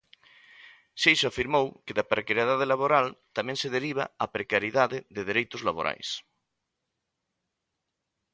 [1.03, 3.07] Seixo afirmou que da precariedade laboral
[3.37, 6.09] tamén se deriva a precariedade de dereitos laborais.